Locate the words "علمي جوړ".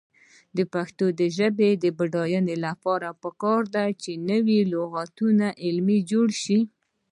5.65-6.27